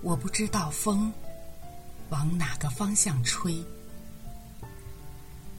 [0.00, 1.12] 我不知道风
[2.10, 3.62] 往哪个方向吹。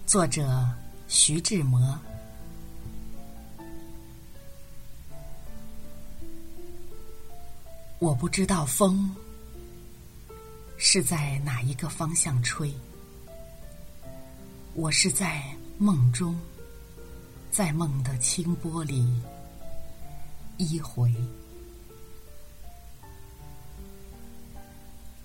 [0.06, 0.68] 作者：
[1.08, 2.00] 徐志摩。
[8.00, 9.14] 我不知道风
[10.78, 12.74] 是在哪一个方向吹。
[14.74, 15.44] 我是在
[15.78, 16.40] 梦中，
[17.52, 19.22] 在梦的清波里
[20.58, 21.14] 一回。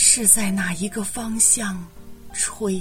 [0.00, 1.84] 是在哪一个方向
[2.32, 2.80] 吹？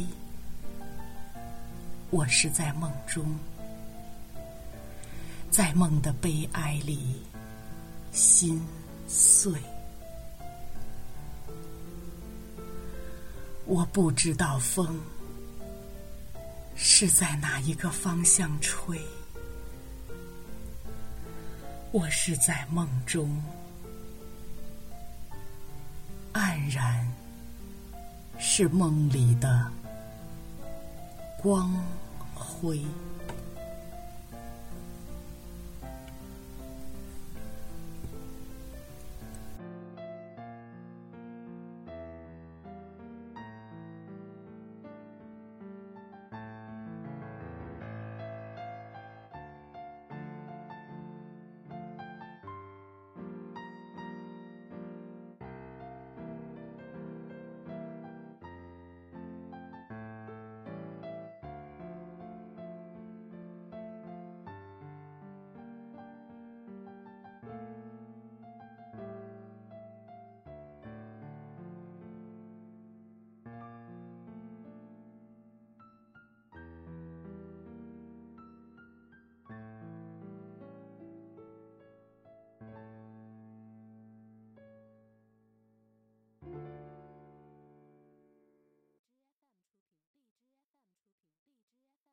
[2.11, 3.35] 我是在梦中，
[5.49, 7.19] 在梦的悲哀里
[8.11, 8.63] 心
[9.07, 9.51] 碎。
[13.65, 15.01] 我不知道风
[16.75, 19.01] 是在哪一个方向吹，
[21.91, 23.43] 我是在梦中。
[26.37, 27.03] 黯然
[28.37, 29.71] 是梦里的
[31.41, 31.73] 光
[32.35, 32.79] 辉。